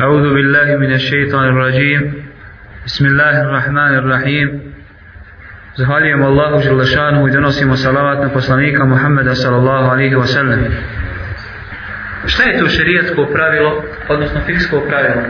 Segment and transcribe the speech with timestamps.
[0.00, 2.02] أعوذ بالله من الشيطان الرجيم
[2.86, 4.48] بسم الله الرحمن الرحيم
[5.76, 10.60] Zahvaljujem Allahu Želešanu i donosimo salavat na poslanika Muhammeda sallallahu alaihi wa sallam.
[12.26, 15.22] Šta je to šerijatsko pravilo, odnosno fiksko pravilo?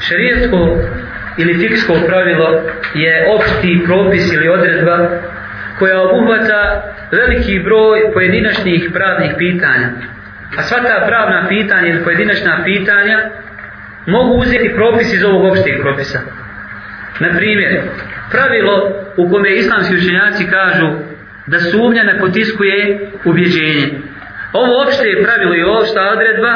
[0.00, 0.78] Šerijatsko
[1.38, 2.62] ili fiksko pravilo
[2.94, 5.08] je opšti propis ili odredba
[5.78, 6.82] koja obuhvata
[7.12, 9.88] veliki broj pojedinačnih pravnih pitanja.
[10.58, 13.18] A sva ta pravna pitanja ili pojedinačna pitanja
[14.05, 16.19] mogu uzeti propis iz ovog opšteg propisa.
[17.19, 17.81] Na primjer,
[18.31, 18.75] pravilo
[19.17, 20.87] u kome islamski učenjaci kažu
[21.47, 23.87] da sumnja ne potiskuje ubjeđenje.
[24.53, 26.53] Ovo opšte pravilo i opšta odredba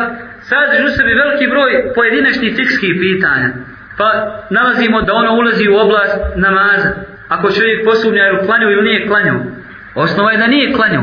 [0.49, 3.49] sadrži u sebi veliki broj pojedinačnih fikskih pitanja.
[3.97, 4.07] Pa
[4.49, 6.89] nalazimo da ono ulazi u oblast namaza.
[7.27, 9.35] Ako čovjek posumnja je klanju ili nije klanju.
[9.95, 11.01] Osnova je da nije klanju.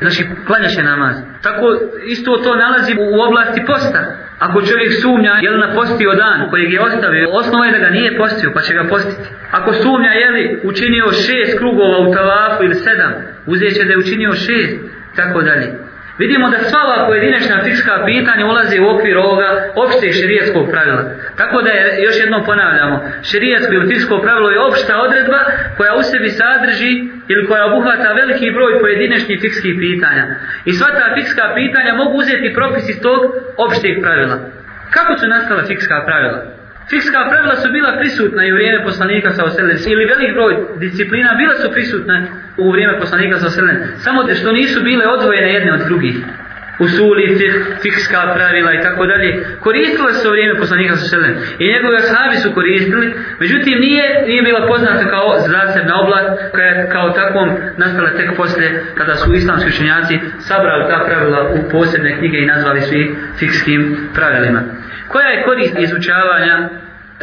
[0.00, 1.16] Znači klanja će namaz.
[1.42, 1.66] Tako
[2.04, 4.00] isto to nalazi u oblasti posta.
[4.46, 8.16] Ako čovjek sumnja je li napostio dan kojeg je ostavio, osnova je da ga nije
[8.18, 9.28] postio pa će ga postiti.
[9.50, 13.12] Ako sumnja je li učinio šest krugova u tavafu ili sedam,
[13.46, 14.74] uzet će da je učinio šest,
[15.16, 15.68] tako dalje.
[16.18, 19.48] Vidimo da sva ova pojedinačna fička pitanja ulaze u okvir ovoga
[19.84, 21.02] opšte širijetskog pravila.
[21.40, 22.96] Tako da je, još jednom ponavljamo,
[23.30, 25.40] šerijatsko ili fiksko pravilo je opšta odredba
[25.76, 26.92] koja u sebi sadrži
[27.32, 30.24] ili koja obuhvata veliki broj pojedinačnih fikskih pitanja.
[30.68, 33.20] I sva ta fikska pitanja mogu uzeti propis iz tog
[33.64, 34.36] opšteg pravila.
[34.96, 36.38] Kako su nastala fikska pravila?
[36.90, 39.76] Fikska pravila su bila prisutna i u vrijeme poslanika sa oselen.
[39.92, 40.54] Ili velik broj
[40.84, 42.16] disciplina bila su prisutne
[42.62, 43.76] u vrijeme poslanika sa oselen.
[44.04, 46.16] Samo što nisu bile odvojene jedne od drugih.
[46.84, 47.24] Usuli,
[47.82, 49.30] fikska pravila i tako dalje.
[49.60, 53.14] Koristila se u vrijeme poslanika sa selem I njegove ashabi su koristili.
[53.40, 58.84] Međutim, nije, nije bila poznata kao zasebna oblast koja je kao takvom nastala tek poslije
[58.94, 63.08] kada su islamski učenjaci sabrali ta pravila u posebne knjige i nazvali su ih
[63.38, 63.80] fikskim
[64.14, 64.60] pravilima.
[65.08, 66.68] Koja je korist izučavanja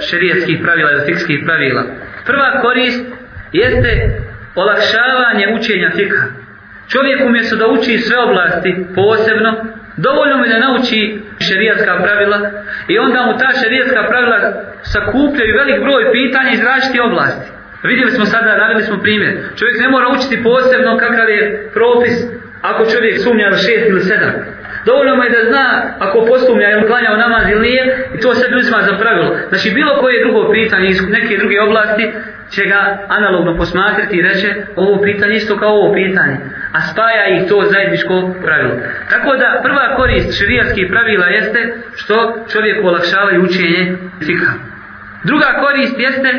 [0.10, 1.84] šerijatskih pravila ili fikskih pravila?
[2.26, 3.06] Prva korist
[3.52, 3.92] jeste
[4.56, 6.37] olakšavanje učenja fikha.
[6.92, 9.52] Čovjek umjesto da uči sve oblasti posebno,
[10.06, 11.00] dovoljno mi da nauči
[11.48, 12.38] šerijatska pravila
[12.88, 14.38] i onda mu ta šerijatska pravila
[14.94, 17.48] sakupljaju velik broj pitanja iz različite oblasti.
[17.84, 19.34] Vidjeli smo sada, navili smo primjer.
[19.60, 22.16] Čovjek ne mora učiti posebno kakav je propis
[22.70, 24.34] ako čovjek sumnja na šest ili sedam.
[24.86, 25.68] Dovoljno mu je da zna
[26.06, 27.84] ako posumnja ili klanja u namaz ili nije
[28.16, 29.30] i to se uzima za pravilo.
[29.50, 32.06] Znači bilo koje drugo pitanje iz neke druge oblasti
[32.54, 36.38] će ga analogno posmatrati i reće ovo pitanje isto kao ovo pitanje.
[36.74, 38.76] A spaja ih to zajedničko pravilo.
[39.10, 41.62] Tako da prva korist širijatskih pravila jeste
[41.96, 44.54] što čovjek olakšava učenje fikha.
[45.24, 46.32] Druga korist jeste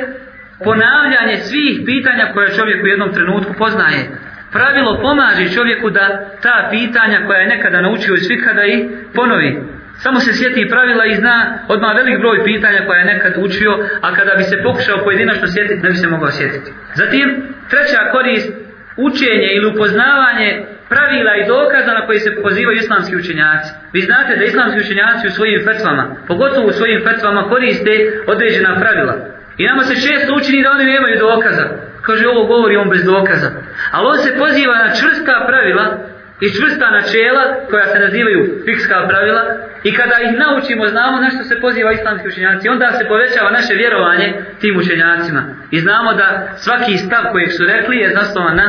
[0.64, 4.02] ponavljanje svih pitanja koje čovjek u jednom trenutku poznaje
[4.52, 6.04] pravilo pomaže čovjeku da
[6.42, 8.80] ta pitanja koja je nekada naučio iz svih da ih
[9.14, 9.62] ponovi.
[10.04, 14.14] Samo se sjeti pravila i zna odmah velik broj pitanja koja je nekad učio, a
[14.14, 16.72] kada bi se pokušao pojedinačno sjetiti, ne bi se mogao sjetiti.
[16.94, 17.26] Zatim,
[17.70, 18.52] treća korist,
[19.06, 20.48] učenje ili upoznavanje
[20.88, 23.70] pravila i dokaza na koji se pozivaju islamski učenjaci.
[23.92, 27.94] Vi znate da islamski učenjaci u svojim fetvama, pogotovo u svojim fetvama, koriste
[28.26, 29.14] određena pravila.
[29.58, 31.66] I nama se često učini da oni nemaju dokaza
[32.08, 33.48] kaže ovo govori on bez dokaza.
[33.92, 35.86] Ali on se poziva na čvrsta pravila
[36.40, 39.42] i čvrsta načela koja se nazivaju fikska pravila
[39.84, 43.74] i kada ih naučimo znamo na što se poziva islamski učenjaci onda se povećava naše
[43.74, 44.28] vjerovanje
[44.60, 48.68] tim učenjacima i znamo da svaki stav kojeg su rekli je zasnovan na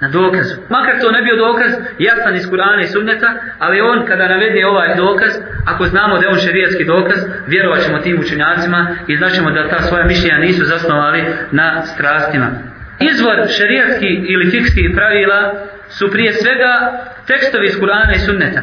[0.00, 0.54] na dokazu.
[0.68, 4.94] Makar to ne bio dokaz jasan iz Kur'ana i Sunneta, ali on kada navede ovaj
[4.96, 5.32] dokaz,
[5.66, 9.82] ako znamo da je on šerijatski dokaz, vjerovat ćemo tim učenjacima i znaćemo da ta
[9.82, 12.46] svoja mišljenja nisu zasnovali na strastima.
[13.00, 15.38] Izvor šerijatski ili fikski pravila
[15.98, 16.72] su prije svega
[17.26, 18.62] tekstovi iz Kur'ana i Sunneta.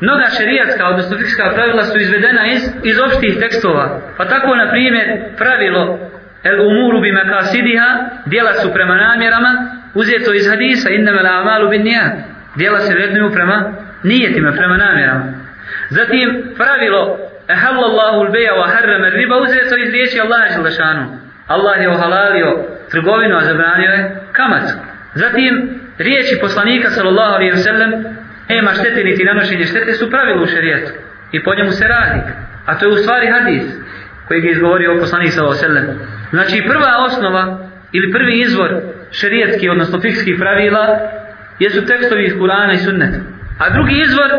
[0.00, 4.00] Mnoga šerijatska, odnosno fikska pravila su izvedena iz, iz opštih tekstova.
[4.16, 5.06] Pa tako, na primjer,
[5.36, 5.98] pravilo
[6.44, 7.90] El umuru bi makasidiha,
[8.26, 9.52] dijela su prema namjerama,
[9.94, 12.12] uzeto iz hadisa, innama la amalu bin nijat.
[12.56, 13.72] Dijela se vrednuju prema
[14.02, 15.24] nijetima, prema namjerama.
[15.90, 21.18] Zatim, pravilo Ehallallahu l-beja wa harrama riba, uzeto iz riječi Allaha želešanu.
[21.46, 24.62] Allah je ohalalio trgovinu, a zabranio je kamat.
[25.14, 27.90] Zatim, riječi poslanika, sallallahu alaihi wasallam
[28.48, 30.92] nema štete niti nanošenje štete, su pravilo u šerijetu
[31.32, 32.20] I po njemu se radi.
[32.66, 33.62] A to je u stvari hadis
[34.28, 35.86] koji je izgovorio poslanik, sallallahu alaihi wasallam.
[36.30, 37.58] Znači, prva osnova
[37.92, 38.70] ili prvi izvor
[39.10, 40.98] šarijetski, odnosno fikskih pravila,
[41.58, 43.18] jesu tekstovi iz Kur'ana i Sunneta.
[43.58, 44.30] A drugi izvor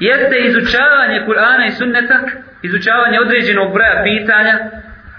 [0.00, 2.18] jeste izučavanje Kur'ana i Sunneta,
[2.62, 4.54] izučavanje određenog broja pitanja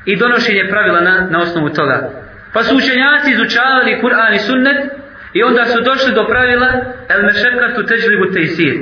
[0.06, 2.10] i donošenje pravila na, na osnovu toga.
[2.54, 4.80] Pa su učenjaci izučavali Kur'an i Sunnet
[5.34, 6.68] i onda su došli do pravila
[7.10, 8.76] el mešekatu teđlibu tejsir.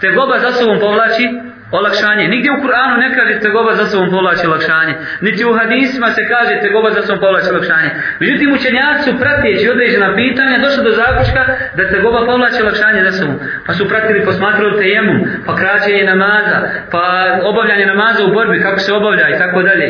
[0.00, 1.26] Tegoba za sobom povlači
[1.70, 2.28] olakšanje.
[2.28, 4.94] Nigdje u Kur'anu ne kaže tegoba za sobom povlači olakšanje.
[5.20, 7.90] Niti u hadisima se kaže tegoba za sobom povlači olakšanje.
[8.20, 11.42] Međutim, učenjaci su pratijeći određena pitanja došli do zaključka
[11.76, 13.36] da tegoba povlači olakšanje za sobom.
[13.66, 15.14] Pa su pratili, posmatrali tejemu,
[15.46, 16.58] pa kraćenje namaza,
[16.92, 17.02] pa
[17.50, 19.88] obavljanje namaza u borbi, kako se obavlja i tako dalje.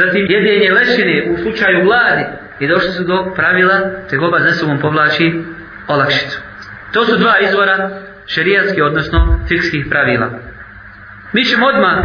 [0.00, 2.24] Zatim jedenje lešine u slučaju gladi
[2.60, 3.78] I došli su do pravila
[4.10, 5.42] tegoba za sobom povlači
[5.88, 6.38] olakšicu.
[6.92, 7.90] To su dva izvora
[8.26, 10.28] šerijatskih, odnosno fikskih pravila.
[11.32, 11.96] Mi ćemo odmah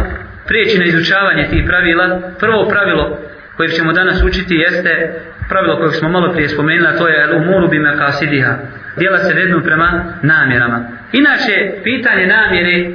[0.46, 2.20] prijeći na izučavanje tih pravila.
[2.40, 3.18] Prvo pravilo
[3.56, 7.68] koje ćemo danas učiti jeste pravilo koje smo malo prije spomenuli, a to je umuru
[7.68, 8.54] bime kasidiha.
[8.98, 10.88] Dijela se vednu prema namjerama.
[11.12, 12.90] Inače, pitanje namjere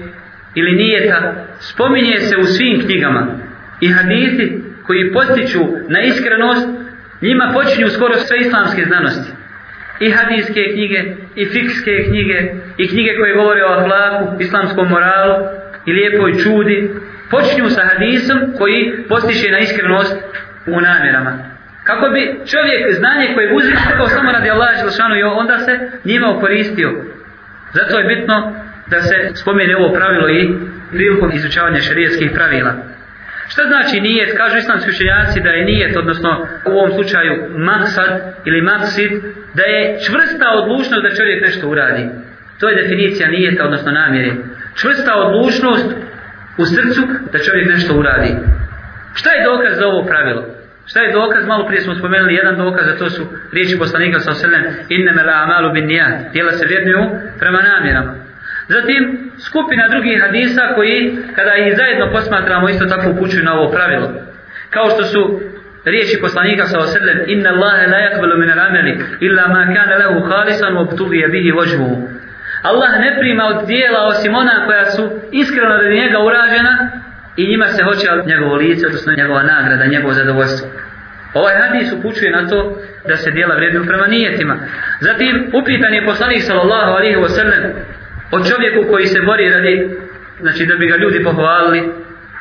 [0.55, 3.27] ili nijeta spominje se u svim knjigama
[3.81, 6.67] i hadithi koji postiču na iskrenost,
[7.21, 9.31] njima počinju skoro sve islamske znanosti.
[9.99, 10.99] I hadijske knjige,
[11.35, 12.37] i fikske knjige,
[12.77, 15.35] i knjige koje govore o ahlaku, islamskom moralu,
[15.85, 16.77] i lijepoj čudi,
[17.31, 20.15] počinju sa hadisom koji postiče na iskrenost
[20.67, 21.33] u namjerama.
[21.83, 22.21] Kako bi
[22.51, 25.73] čovjek znanje koje uzim stekao samo radi Allah Želšanu i onda se
[26.05, 26.89] njima okoristio.
[27.73, 28.35] Zato je bitno
[28.87, 30.49] da se spomene ovo pravilo i
[30.91, 32.73] prilikom izučavanja šarijetskih pravila.
[33.51, 34.37] Šta znači nijet?
[34.37, 37.33] Kažu islamski učenjaci da je nijet, odnosno u ovom slučaju
[37.69, 38.11] maksad
[38.45, 39.11] ili maksid,
[39.57, 42.03] da je čvrsta odlučnost da čovjek nešto uradi.
[42.59, 44.31] To je definicija nijeta, odnosno namjere
[44.81, 45.89] čvrsta odlučnost
[46.57, 47.01] u srcu
[47.31, 48.31] da čovjek nešto uradi.
[49.19, 50.43] Šta je dokaz za ovo pravilo?
[50.89, 51.47] Šta je dokaz?
[51.47, 55.35] Malo prije smo spomenuli jedan dokaz, a to su riječi poslanika sa oselem inneme la
[55.43, 56.31] amalu bin nijat.
[56.33, 57.03] Dijela se vjernuju
[57.39, 58.28] prema namjerama.
[58.73, 64.07] Zatim, skupina drugih hadisa koji, kada ih zajedno posmatramo, isto tako upućuju na ovo pravilo.
[64.69, 65.41] Kao što su
[65.85, 70.73] riječi poslanika sa oselem inna Allahe la yakbalu min al-amali illa ma kana lahu khalisan
[70.73, 71.95] wa btughiya bihi wajhuhu
[72.61, 76.73] Allah ne prima od dijela osim ona koja su iskreno radi njega urađena
[77.37, 80.67] i njima se hoće njegovo lice, odnosno njegova nagrada, njegovo zadovoljstvo.
[81.33, 84.55] Ovaj hadis upućuje na to da se dijela vrednuju prema nijetima.
[84.99, 87.61] Zatim upitan je poslanik sallallahu alaihi wasallam
[88.31, 89.89] o čovjeku koji se bori radi,
[90.39, 91.81] znači da bi ga ljudi pohvalili,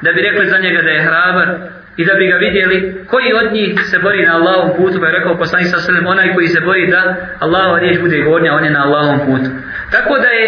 [0.03, 1.49] da bi rekli za njega da je hrabar
[1.97, 5.19] i da bi ga vidjeli koji od njih se bori na Allahom putu, pa je
[5.19, 8.71] rekao poslanik sa sredem, onaj koji se bori da Allahova riječ bude gornja, on je
[8.71, 9.51] na Allahom putu.
[9.93, 10.47] Tako da je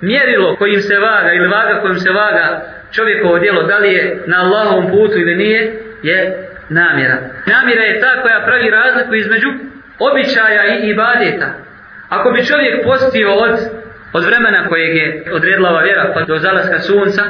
[0.00, 2.62] mjerilo kojim se vaga ili vaga kojim se vaga
[2.92, 5.60] čovjekovo djelo, da li je na Allahovom putu ili nije,
[6.02, 7.18] je namjera.
[7.46, 9.48] Namjera je ta koja pravi razliku između
[9.98, 11.48] običaja i ibadeta.
[12.08, 13.54] Ako bi čovjek postio od,
[14.12, 17.22] od vremena kojeg je odredila ova vjera pa do zalaska sunca,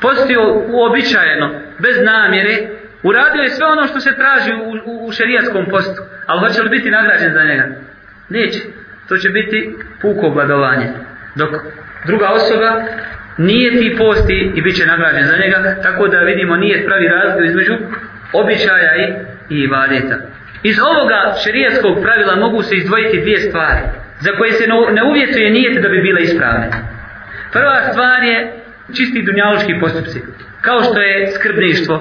[0.00, 2.54] postio uobičajeno, bez namjere,
[3.02, 6.02] uradio je sve ono što se traži u, u, u šerijatskom postu.
[6.26, 7.66] Ali hoće li biti nagrađen za njega?
[8.28, 8.60] Neće
[9.08, 10.86] to će biti puko obladovanje.
[11.34, 11.50] Dok
[12.06, 12.82] druga osoba
[13.38, 17.44] nije ti posti i bit će nagrađen za njega, tako da vidimo nije pravi razliku
[17.44, 17.74] između
[18.32, 19.06] običaja i,
[19.54, 20.16] i ibadeta.
[20.62, 23.80] Iz ovoga šerijatskog pravila mogu se izdvojiti dvije stvari,
[24.24, 24.66] za koje se
[24.96, 26.66] ne uvjetuje nijete da bi bile ispravne.
[27.52, 28.38] Prva stvar je
[28.96, 30.18] čisti dunjaloški postupci,
[30.60, 31.96] kao što je skrbništvo,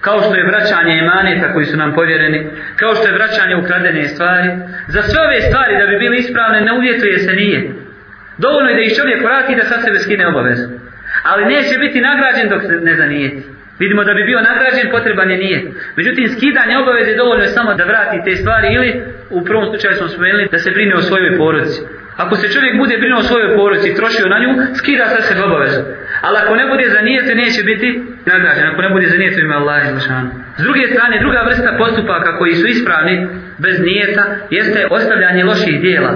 [0.00, 2.40] kao što je vraćanje emaneta koji su nam povjereni,
[2.76, 4.48] kao što je vraćanje ukradene stvari.
[4.94, 7.60] Za sve ove stvari da bi bile ispravne ne uvjetuje se nije.
[8.38, 10.68] Dovoljno je da ih čovjek vrati da sa sebe skine obavezu.
[11.22, 13.42] Ali neće biti nagrađen dok se ne zanijeti.
[13.82, 15.58] Vidimo da bi bio nagrađen, potreban je nije.
[15.98, 18.90] Međutim, skidanje obaveze dovoljno je samo da vrati te stvari ili,
[19.36, 21.80] u prvom slučaju smo spomenuli, da se brine o svojoj porodici.
[22.22, 25.42] Ako se čovjek bude brinuo o svojoj porodici i trošio na nju, skida sa sebe
[25.48, 25.80] obavezu.
[26.26, 27.88] Ali ako ne bude za nijete, neće biti
[28.32, 28.66] nagrađen.
[28.70, 30.28] Ako ne bude za nijete, ima Allah izlašanu.
[30.60, 33.14] S druge strane, druga vrsta postupaka koji su ispravni
[33.64, 34.22] bez nijeta,
[34.56, 36.12] jeste ostavljanje loših dijela.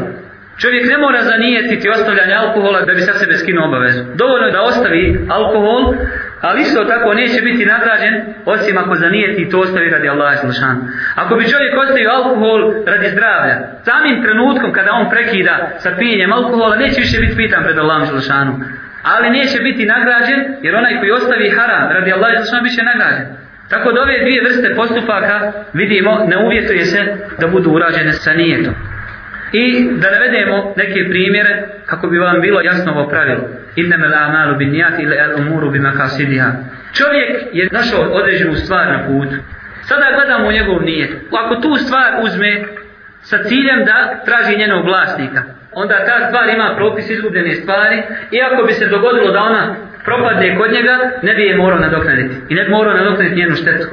[0.62, 4.00] Čovjek ne mora zanijetiti ostavljanje alkohola da bi sa sebe skinuo obavezu.
[4.14, 5.94] Dovoljno je da ostavi alkohol,
[6.40, 8.14] ali isto tako neće biti nagrađen
[8.44, 10.80] osim ako zanijeti to ostavi radi Allaha Želešanu.
[11.22, 12.60] Ako bi čovjek ostavio alkohol
[12.92, 13.56] radi zdravlja,
[13.88, 18.52] samim trenutkom kada on prekida sa pijenjem alkohola, neće više biti pitan pred Allahom Želešanu.
[19.12, 23.26] Ali neće biti nagrađen, jer onaj koji ostavi haram radi Allaha Želešanu, biće nagrađen.
[23.72, 25.36] Tako da ove dvije vrste postupaka
[25.80, 27.00] vidimo, ne uvjetuje se
[27.40, 28.74] da budu urađene sa nijetom.
[29.52, 33.42] I da navedemo neke primjere kako bi vam bilo jasno ovo pravilo.
[33.76, 36.50] Innama al-a'malu bin-niyati ila al-umuru bi-maqasidiha.
[36.98, 39.36] Čovjek je našao određenu stvar na putu.
[39.88, 41.10] Sada gledamo njegov nijet.
[41.44, 42.64] Ako tu stvar uzme
[43.20, 48.66] sa ciljem da traži njenog vlasnika, onda ta stvar ima propis izgubljene stvari i ako
[48.66, 52.34] bi se dogodilo da ona propadne kod njega, ne bi je morao nadoknaditi.
[52.48, 53.86] I ne bi morao nadoknaditi njenu štetu.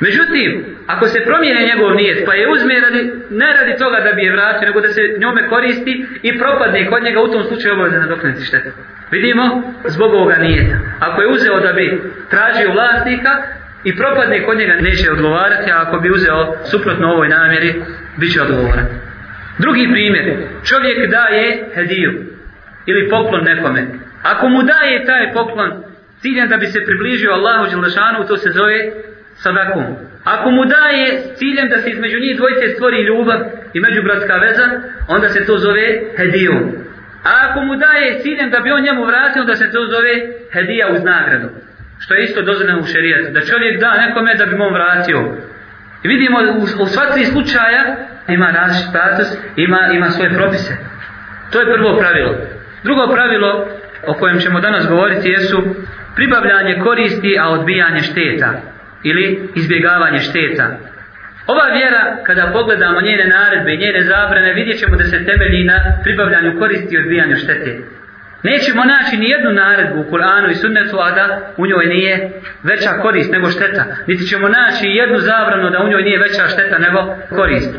[0.00, 0.50] Međutim,
[0.86, 4.32] ako se promijene njegov nijet, pa je uzme radi, ne radi toga da bi je
[4.32, 8.44] vratio, nego da se njome koristi i propadne kod njega, u tom slučaju obaveze nadoknaditi
[8.44, 8.70] štetu.
[9.10, 9.44] Vidimo,
[9.84, 10.76] zbog ovoga nijeta.
[11.00, 13.32] Ako je uzeo da bi tražio vlasnika
[13.84, 17.74] i propadne kod njega, neće odgovarati, a ako bi uzeo suprotno ovoj namjeri,
[18.16, 18.86] bit će odgovoran.
[19.58, 20.36] Drugi primjer,
[20.68, 22.12] čovjek daje hediju
[22.86, 23.86] ili poklon nekome.
[24.32, 25.72] Ako mu daje taj poklon
[26.20, 28.78] ciljem da bi se približio Allahu Đelešanu, to se zove
[29.34, 29.84] sadakom.
[30.24, 31.06] Ako mu daje
[31.38, 33.40] ciljem da se između njih dvojice stvori ljubav
[33.74, 34.66] i međubratska veza,
[35.08, 36.58] onda se to zove hedijom.
[37.24, 40.12] A ako mu daje ciljem da bi on njemu vratio, onda se to zove
[40.52, 41.48] hedija uz nagradu.
[41.98, 43.32] Što je isto dozvoljeno u šerijatu.
[43.32, 45.18] Da čovjek da nekome da bi mu on vratio.
[46.04, 47.82] I vidimo u, u sva tri slučaja
[48.28, 50.72] ima različit status, ima, ima svoje propise.
[51.52, 52.32] To je prvo pravilo.
[52.84, 53.50] Drugo pravilo
[54.06, 55.62] o kojem ćemo danas govoriti jesu
[56.16, 58.50] pribavljanje koristi, a odbijanje šteta
[59.02, 60.66] ili izbjegavanje šteta.
[61.46, 65.78] Ova vjera, kada pogledamo njene naredbe i njene zabrane, vidjet ćemo da se temelji na
[66.02, 67.78] pribavljanju koristi i odbijanju štete.
[68.42, 72.30] Nećemo naći ni jednu naredbu u Kur'anu i Sunnetu, a da u njoj nije
[72.62, 73.84] veća korist nego šteta.
[74.06, 76.98] Niti ćemo naći jednu zabranu da u njoj nije veća šteta nego
[77.36, 77.74] korist.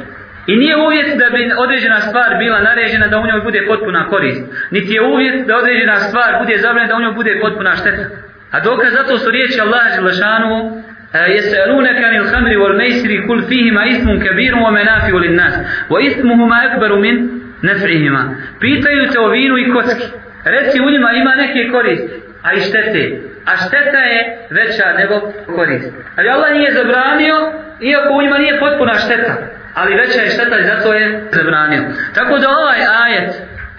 [0.46, 4.42] I nije uvjet da bi određena stvar bila naređena da u njoj bude potpuna korist.
[4.70, 8.04] Niti je uvjet da određena stvar bude zabranjena da u njoj bude potpuna šteta.
[8.50, 10.82] A dokaz zato su riječi Allah Želešanu
[11.14, 15.54] يسألونك عن الخمر والميسر كل فيهما اسم كبير ومنافع للناس
[15.90, 17.28] واسمهما أكبر من
[17.64, 20.06] نفعهما pitaju te o vinu i kocki
[20.44, 25.92] reci u njima ima neke koristi a i štete a šteta je veća nego korist
[26.16, 27.36] ali Allah nije zabranio
[27.80, 29.36] iako u njima nije potpuna šteta
[29.79, 31.83] ali veća je šteta i zato je zabranio
[32.17, 33.31] tako da ovaj ajet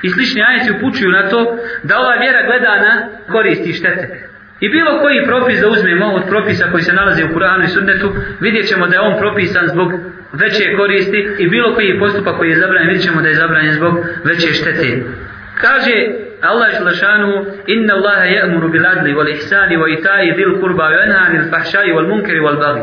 [0.02, 1.40] i slični ajeti upućuju na to
[1.83, 2.93] da ova vjera gleda na
[3.33, 4.28] koristi i štete
[4.61, 8.12] I bilo koji propis da uzmemo od propisa koji se nalazi u Kur'anu i Sunnetu,
[8.40, 9.93] vidjet ćemo da je on propisan zbog
[10.33, 13.95] veće koristi i bilo koji postupak koji je zabranjen, vidjet ćemo da je zabranjen zbog
[14.25, 15.02] veće štete.
[15.61, 15.95] Kaže
[16.40, 21.19] Allah Želešanu, Inna Allaha ya'muru bil adli wal ihsani wa ita'i dhil kurba wa yanha
[21.26, 22.83] anil fahšai wal munkeri wal baghi.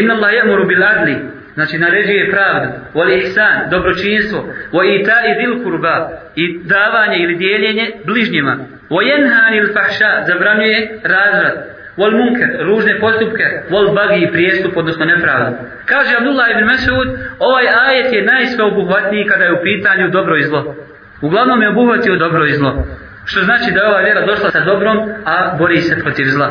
[0.00, 1.16] Inna Allaha ya'muru bil adli,
[1.54, 4.38] Znači naređuje pravdu, wal ihsan, dobročinstvo,
[4.72, 8.56] wa ita'i dil kurba, i davanje ili dijeljenje bližnjima,
[8.90, 11.56] wa yanha anil fahsha, zabranjuje razvrat,
[11.96, 15.56] wal munkar, ružne postupke, wal bagi, prijestup, odnosno nepravdu.
[15.86, 20.76] Kaže Abdullah ibn Mas'ud, ovaj ajet je najsveobuhvatniji kada je u pitanju dobro i zlo.
[21.22, 22.86] Uglavnom je obuhvatio dobro i zlo.
[23.24, 26.48] Što znači da je ova vjera došla sa dobrom, a bori se protiv zla.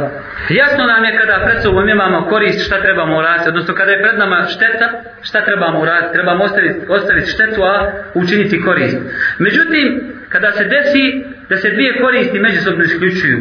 [0.49, 4.17] Jasno nam je kada pred sobom imamo korist šta trebamo uraditi, odnosno kada je pred
[4.19, 4.87] nama šteta,
[5.21, 6.13] šta trebamo uraditi.
[6.13, 7.75] Trebamo ostaviti, ostaviti štetu, a
[8.13, 8.97] učiniti korist.
[9.39, 9.85] Međutim,
[10.29, 11.03] kada se desi
[11.49, 13.37] da se dvije koristi međusobno isključuju,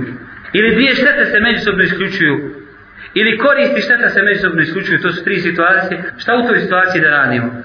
[0.52, 2.34] ili dvije štete se međusobno isključuju,
[3.14, 7.10] ili koristi šteta se međusobno isključuju, to su tri situacije, šta u toj situaciji da
[7.10, 7.62] radimo?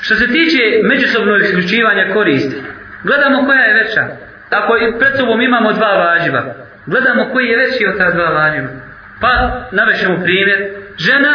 [0.00, 2.56] Što se tiče međusobno isključivanja koristi,
[3.04, 4.25] gledamo koja je veća.
[4.50, 6.42] Ako pred sobom imamo dva važiva,
[6.86, 8.68] gledamo koji je veći od ta dva važiva.
[9.20, 10.58] Pa navešemo primjer,
[10.98, 11.32] žena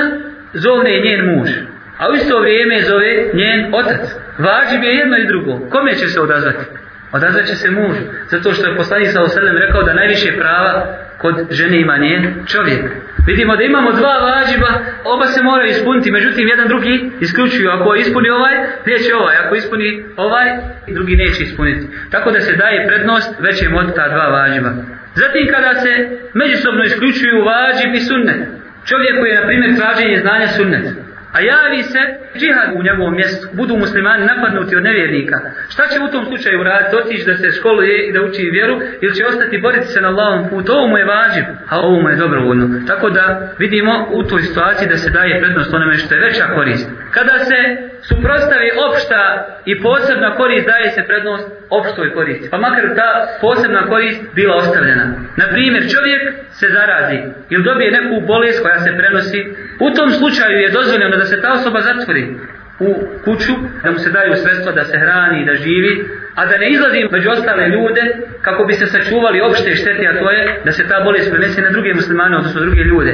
[0.53, 1.49] zovne njen muž,
[1.97, 4.03] a u isto vrijeme zove njen otac.
[4.37, 5.69] Važiv je jedno i drugo.
[5.69, 6.65] Kome će se odazvati?
[7.11, 7.95] Odazvat će se muž.
[8.29, 12.91] Zato što je poslanik sa oselem rekao da najviše prava kod žene ima njen čovjek.
[13.27, 14.71] Vidimo da imamo dva vađiba,
[15.03, 17.69] oba se moraju ispuniti, međutim jedan drugi isključuju.
[17.69, 19.35] Ako ispuni ovaj, neće ovaj.
[19.43, 20.47] Ako ispuni ovaj,
[20.87, 21.87] drugi neće ispuniti.
[22.11, 24.71] Tako da se daje prednost većem od ta dva vađiba.
[25.15, 25.91] Zatim kada se
[26.33, 28.41] međusobno isključuju vađib i sunnet.
[28.89, 30.85] Čovjek koji je, na primjer, traženje znanja sunnet.
[31.35, 32.01] A javi se
[32.39, 35.37] džihad u njegovom mjestu, budu muslimani napadnuti od nevjernika.
[35.69, 36.95] Šta će u tom slučaju raditi?
[36.95, 40.49] Otići da se školuje i da uči vjeru ili će ostati boriti se na Allahom
[40.49, 40.71] putu?
[40.71, 42.65] Ovo mu je važiv, a ovo mu je dobrovoljno.
[42.87, 46.89] Tako da vidimo u toj situaciji da se daje prednost onome što je veća korist.
[47.11, 47.59] Kada se
[48.09, 49.21] suprostavi opšta
[49.65, 52.49] i posebna korist, daje se prednost opštoj koristi.
[52.51, 53.09] Pa makar ta
[53.41, 55.05] posebna korist bila ostavljena.
[55.41, 56.21] Na primjer, čovjek
[56.59, 57.19] se zarazi
[57.49, 59.41] ili dobije neku bolest koja se prenosi.
[59.85, 62.23] U tom slučaju je dozvoljeno da se ta osoba zatvori
[62.79, 62.89] u
[63.25, 65.93] kuću, da mu se daju sredstva da se hrani i da živi,
[66.35, 68.03] a da ne izlazi među ostale ljude
[68.41, 71.69] kako bi se sačuvali opšte štete, a to je da se ta bolest prenese na
[71.69, 73.13] druge muslimane, odnosno druge ljude.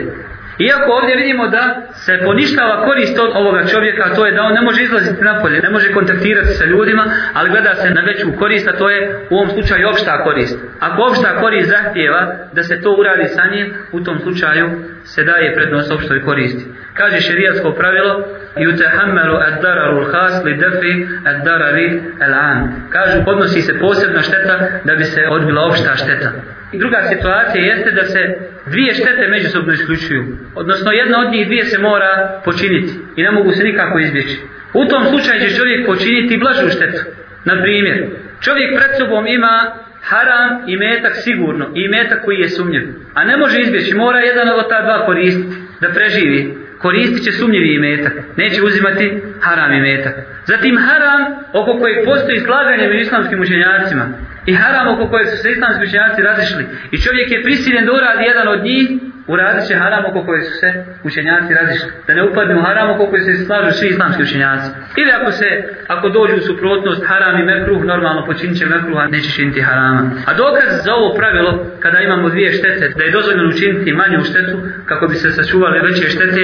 [0.60, 4.54] Iako ovdje vidimo da se poništava korist od ovoga čovjeka, a to je da on
[4.54, 8.68] ne može izlaziti napolje, ne može kontaktirati sa ljudima, ali gleda se na veću korist,
[8.68, 10.60] a to je u ovom slučaju opšta korist.
[10.80, 14.66] Ako opšta korist zahtjeva da se to uradi sa njim, u tom slučaju
[15.04, 16.66] se daje prednost opštoj koristi.
[16.94, 18.14] Kaže šerijatsko pravilo,
[18.56, 20.94] yutahammalu ad-dararu al-khas li dafi
[21.30, 22.60] ad-darari al-am.
[22.90, 26.30] Kažu podnosi se posebna šteta da bi se odbila opšta šteta.
[26.72, 28.20] I druga situacija jeste da se
[28.66, 30.24] dvije štete međusobno isključuju.
[30.56, 34.38] Odnosno jedna od njih dvije se mora počiniti i ne mogu se nikako izbjeći.
[34.74, 37.04] U tom slučaju će čovjek počiniti blažu štetu.
[37.46, 38.06] Na primjer,
[38.42, 42.84] čovjek pred sobom ima haram i metak sigurno i metak koji je sumnjiv.
[43.14, 46.58] A ne može izbjeći, mora jedan od ta dva koristiti da preživi.
[46.78, 50.16] Koristit će sumnjivi imetak, neće uzimati haram imetak.
[50.46, 51.22] Zatim haram
[51.54, 54.06] oko kojeg postoji slaganje među islamskim učenjacima
[54.50, 56.64] i haram oko koje su se islamski učenjaci razišli.
[56.92, 58.86] I čovjek je prisiljen da uradi jedan od njih,
[59.28, 60.70] uradit će haram oko koje su se
[61.04, 61.92] učenjaci različili.
[62.08, 64.70] Da ne upadne u haram oko koje se slažu svi islamski učenjaci.
[65.02, 65.50] Ili ako se,
[65.88, 70.02] ako dođu u suprotnost haram i mekruh, normalno počinit će mekruh, a neće činiti harama.
[70.30, 74.58] A dokaz za ovo pravilo, kada imamo dvije štete, da je dozvoljeno učiniti manju štetu,
[74.86, 76.44] kako bi se sačuvali veće štete,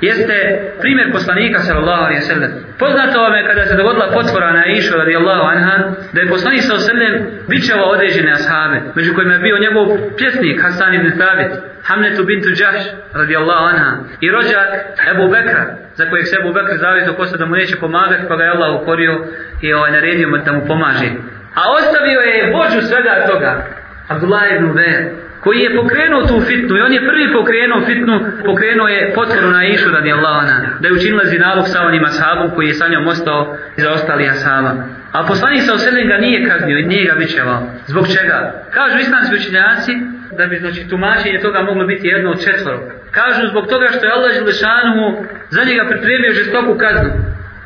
[0.00, 0.36] jeste
[0.80, 2.50] primjer poslanika, sallallahu alaihi sallam.
[2.78, 5.76] Poznato vam je kada se dogodila potvora na Išu, radijallahu anha,
[6.12, 9.86] da je poslanik, sallallahu alaihi sallam, bićeva određene ashabe, među kojima je bio njegov
[10.18, 12.84] pjesnik, Hasan ibn Thabit, Hamletu bintu Đaš
[13.14, 14.70] radijallahu anha i rođak
[15.10, 18.44] Ebu Bekra za kojeg se Ebu Bekr zavio posle da mu neće pomagati pa ga
[18.44, 19.14] je Allah ukorio
[19.60, 21.10] i ovaj naredio mu da mu pomaže.
[21.54, 23.66] A ostavio je vođu svega toga
[24.08, 25.00] Abdullah ibn Ubeja
[25.40, 29.64] koji je pokrenuo tu fitnu i on je prvi pokrenuo fitnu pokrenuo je potvoru na
[29.64, 33.56] Išu radijallahu anha da je učinila zinalog sa onim ashabom koji je sa njom ostao
[33.76, 34.72] za ostali ashaba.
[35.12, 38.38] A poslanik sa oselem ga nije kaznio i nije ga bićevao zbog čega?
[38.70, 39.92] kažu islamski učinjaci
[40.39, 42.81] da bi znači tumačenje toga moglo biti jedno od četvorog.
[43.11, 45.05] Kažu zbog toga što je Allah Želešanu
[45.49, 47.11] za njega pripremio žestoku kaznu.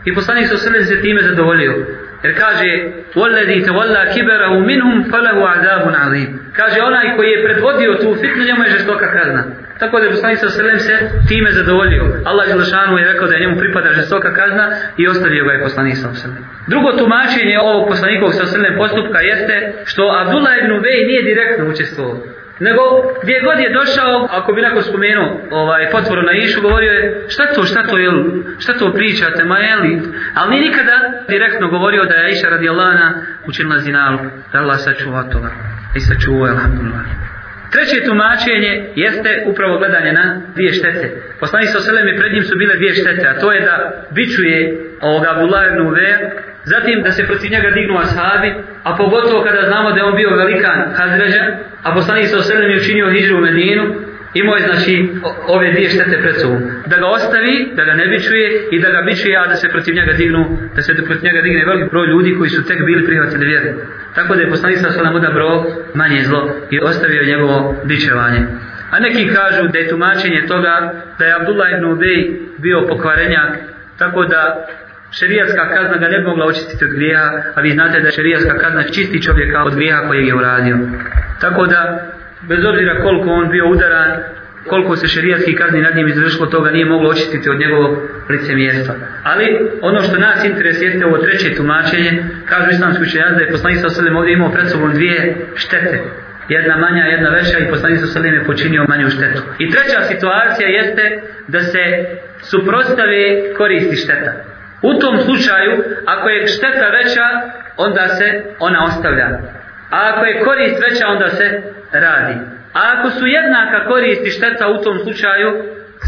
[0.06, 1.74] I poslanik sa srlem se time zadovoljio.
[2.24, 2.70] Jer kaže
[3.16, 8.64] وَالَّذِي تَوَلَّا كِبَرَهُ مِنْهُمْ فَلَهُ عَذَابٌ عَظِيمٌ Kaže onaj koji je predvodio tu fitnu, njemu
[8.64, 9.44] je žestoka kazna.
[9.80, 10.96] Tako da je poslanik sa srlem se
[11.30, 12.04] time zadovoljio.
[12.30, 14.66] Allah Želešanu je rekao da je njemu pripada žestoka kazna
[14.98, 16.44] i ostavio ga je poslanik sa srlem.
[16.72, 19.56] Drugo tumačenje ovog poslanikovog sa srlem postupka jeste
[19.86, 22.18] što Abdullah ibn Ubej nije direktno učestvovao
[22.61, 22.83] nego
[23.23, 27.47] gdje god je došao, ako bi neko spomenuo ovaj, potvoru na išu, govorio je šta
[27.55, 28.15] to, šta to, jel,
[28.59, 30.03] šta to pričate, ma jeli,
[30.35, 30.97] ali nije nikada
[31.29, 33.15] direktno govorio da je Iša radijalana
[33.47, 34.19] učinila zinalu,
[34.53, 35.51] da Allah sačuva toga
[35.97, 37.05] i sačuva, alhamdulillah.
[37.73, 41.23] Treće tumačenje jeste upravo gledanje na dvije štete.
[41.41, 44.57] Poslani sa oselem i pred njim su bile dvije štete, a to je da bičuje
[45.01, 46.19] ovoga Abdullah ibn Uveja,
[46.65, 48.51] zatim da se protiv njega dignu ashabi,
[48.83, 51.45] a pogotovo kada znamo da je on bio velikan Hazređa,
[51.83, 53.85] a poslanik sa oselem je učinio hijđu u Medinu,
[54.35, 54.95] imao je znači
[55.47, 56.63] ove dvije štete pred sobom.
[56.87, 59.95] Da ga ostavi, da ga ne bičuje i da ga bičuje, a da se protiv
[59.95, 60.43] njega dignu,
[60.77, 63.71] da se protiv njega digne veliki broj ljudi koji su tek bili prihvatili vjeru.
[64.15, 68.41] Tako da je poslanik sa oselem odabrao manje zlo i ostavio njegovo bičevanje.
[68.91, 70.75] A neki kažu da je tumačenje toga
[71.19, 72.21] da je Abdullah ibn Ubej
[72.59, 73.51] bio pokvarenjak,
[73.99, 74.67] tako da
[75.19, 78.83] šerijatska kazna ga ne bi mogla očistiti od grijeha, a vi znate da šerijatska kazna
[78.83, 80.77] čisti čovjeka od grijeha kojeg je uradio.
[81.41, 81.81] Tako da,
[82.49, 84.11] bez obzira koliko on bio udaran,
[84.69, 87.99] koliko se šerijatski kazni nad njim izvršilo, toga nije moglo očistiti od njegovog
[88.29, 88.95] licemjerstva.
[89.23, 89.47] Ali
[89.81, 92.13] ono što nas interes jeste ovo treće tumačenje,
[92.49, 96.03] kažu islamski učenjaci da je poslanik sa osalem ovdje imao pred sobom dvije štete.
[96.49, 99.43] Jedna manja, jedna veća i poslanik sa osalem je počinio manju štetu.
[99.59, 101.03] I treća situacija jeste
[101.49, 101.83] da se
[102.39, 104.54] suprostave koristi šteta.
[104.91, 105.73] U tom slučaju,
[106.07, 107.27] ako je šteta veća,
[107.77, 108.27] onda se
[108.59, 109.29] ona ostavlja.
[109.91, 112.35] A ako je korist veća, onda se radi.
[112.73, 115.49] A ako su jednaka korist i šteta u tom slučaju,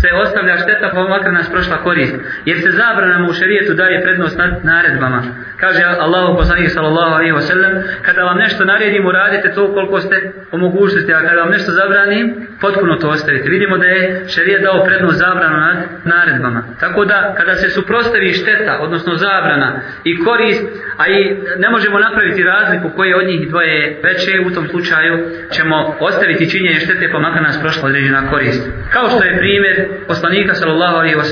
[0.00, 2.14] se ostavlja šteta pa makar nas prošla korist.
[2.44, 5.22] Jer se zabranama u šerijetu daje prednost nad naredbama.
[5.60, 10.32] Kaže Allahu poslanik sallallahu alejhi ve sellem, kada vam nešto naredim, uradite to koliko ste
[10.52, 13.48] u mogućnosti, a kada vam nešto zabranim, potpuno to ostavite.
[13.48, 16.62] Vidimo da je šerijat dao prednost zabranu nad naredbama.
[16.80, 20.64] Tako da kada se suprostavi šteta, odnosno zabrana i korist,
[20.96, 25.14] a i ne možemo napraviti razliku koje od njih dvoje veće, u tom slučaju
[25.50, 28.70] ćemo ostaviti činjenje štete pa makar nas prošla određena korist.
[28.90, 31.24] Kao što je primjer poslanika sallallahu alejhi ve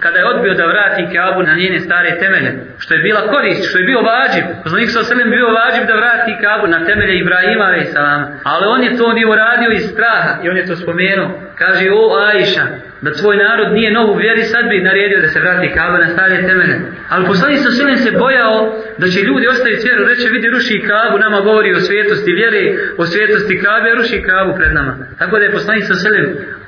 [0.00, 3.78] kada je odbio da vrati Kaabu na njene stare temelje, što je bila korist, što
[3.78, 4.44] je bio vađib.
[4.64, 8.20] Poslanik sallallahu alaihi bio vađib da vrati Kaabu na temelje Ibrahima alaihi salam,
[8.52, 11.28] ali on je to nije uradio iz straha i on je to spomenuo.
[11.60, 12.64] Kaže o Ajša,
[13.00, 16.36] da tvoj narod nije novu vjeri, sad bi naredio da se vrati Kaba na stare
[16.48, 16.76] temene.
[17.08, 18.56] Ali poslanik sa silem se bojao
[18.98, 22.62] da će ljudi ostaviti vjeru, reće vidi ruši Kabu, nama govori o svetosti vjere,
[22.98, 24.92] o svetosti Kabe, ruši Kabu pred nama.
[25.18, 26.26] Tako da je poslanik sa silem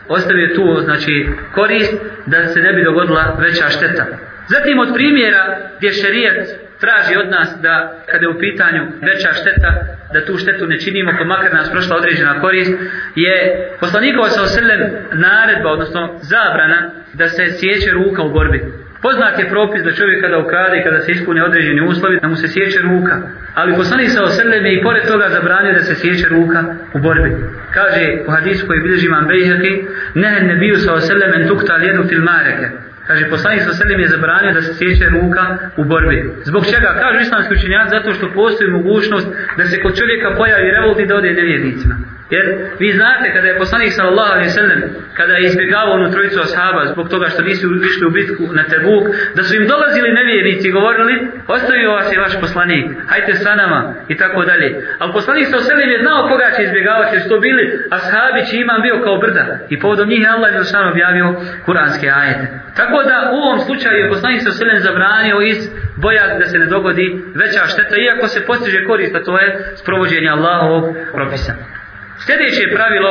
[0.09, 1.95] ostavio tu znači, korist
[2.27, 4.05] da se ne bi dogodila veća šteta.
[4.49, 7.75] Zatim od primjera gdje šerijat traži od nas da
[8.11, 9.71] kada je u pitanju veća šteta,
[10.13, 12.73] da tu štetu ne činimo, pa makar nas prošla određena korist,
[13.15, 13.37] je
[13.81, 14.81] poslanikova sa osrlem
[15.13, 18.61] naredba, odnosno zabrana, da se sjeće ruka u borbi.
[19.03, 22.37] Poznat je propis da čovjek kada ukrade i kada se ispune određeni uslovi, da mu
[22.37, 23.15] se sjeće ruka.
[23.55, 26.61] Ali poslanik sa oseleme i pored toga zabranio da se sjeće ruka
[26.95, 27.31] u borbi.
[27.75, 30.93] Kaže u hadisu koji bilježi imam Bejheki, nehen ne biju sa
[31.37, 32.69] en tukta lijedu fil mareke.
[33.09, 35.45] Kaže, poslanik sa selim je zabranio da se sjeće ruka
[35.77, 36.19] u borbi.
[36.45, 36.89] Zbog čega?
[37.03, 41.15] Kažu islamski učenjaci, zato što postoji mogućnost da se kod čovjeka pojavi revolt i da
[41.17, 41.95] ode nevjernicima.
[42.35, 42.45] Jer
[42.81, 44.81] vi znate kada je poslanik sallallahu alejhi ve sellem
[45.19, 49.05] kada je izbjegavao onu trojicu ashaba zbog toga što nisu išli u bitku na Tebuk,
[49.37, 51.15] da su im dolazili nevjernici i govorili:
[51.57, 53.81] "Ostavio vas je vaš poslanik, hajte sa nama"
[54.13, 54.69] i tako dalje.
[55.03, 57.65] Al poslanik sallallahu alejhi je znao koga će izbjegavati, jer su to bili
[57.97, 61.29] ashabi čiji imam bio kao brda i povodom njih je Allah dželle objavio
[61.67, 62.47] kuranske ajete.
[62.79, 65.59] Tako da u ovom slučaju je poslanik sallallahu alejhi zabranio iz
[66.03, 67.07] boja da se ne dogodi
[67.43, 69.49] veća šteta iako se postiže korist, a to je
[69.81, 70.85] sprovođenje Allahovog
[71.17, 71.78] propisa.
[72.27, 73.11] Sljedeće pravilo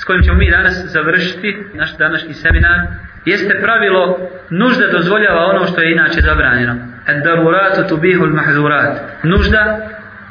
[0.00, 2.78] s kojim ćemo mi danas završiti naš današnji seminar
[3.24, 6.74] jeste pravilo nužda dozvoljava ono što je inače zabranjeno.
[7.08, 8.92] Ed daruratu tubihul mahzurat.
[9.22, 9.64] Nužda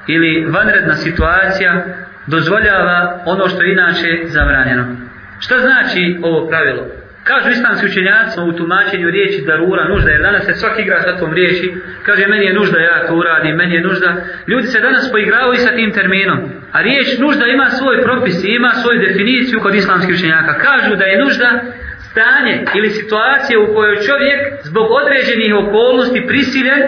[0.08, 1.86] ili vanredna situacija
[2.28, 4.86] dozvoljava ono što je inače zabranjeno.
[5.40, 6.84] Šta znači ovo pravilo?
[7.24, 11.34] Kažu islamski učenjaci u tumačenju riječi darura, nužda, jer danas se svaki igra sa tom
[11.34, 11.74] riječi,
[12.06, 14.16] kaže meni je nužda, ja to uradim, meni je nužda.
[14.48, 16.40] Ljudi se danas poigravaju sa tim terminom.
[16.72, 20.54] A riječ nužda ima svoj propis i ima svoju definiciju kod islamskih učenjaka.
[20.68, 21.50] Kažu da je nužda
[22.10, 26.82] stanje ili situacija u kojoj čovjek zbog određenih okolnosti prisiljen,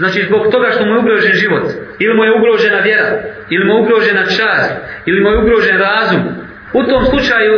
[0.00, 1.64] znači zbog toga što mu je ugrožen život,
[1.98, 3.08] ili mu je ugrožena vjera,
[3.50, 4.72] ili mu je ugrožena čast,
[5.06, 6.22] ili mu je ugrožen razum,
[6.72, 7.54] u tom slučaju